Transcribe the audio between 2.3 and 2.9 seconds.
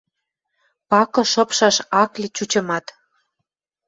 чучымат.